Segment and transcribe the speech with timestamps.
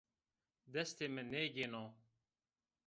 [0.73, 1.83] Destê mi nêgêno